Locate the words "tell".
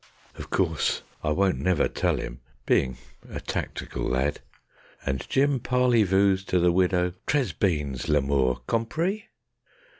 1.87-2.19